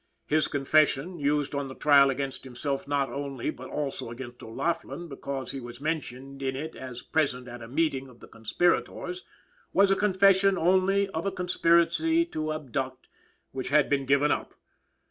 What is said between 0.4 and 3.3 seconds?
confession, used on the trial against himself not